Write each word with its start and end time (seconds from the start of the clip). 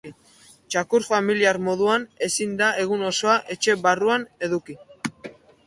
Txakur 0.75 1.03
familiar 1.09 1.59
moduan 1.67 2.07
ezin 2.29 2.57
da 2.63 2.71
egun 2.85 3.05
osoan 3.13 3.47
etxe 3.57 3.79
barruan 3.87 4.29
eduki. 4.49 4.81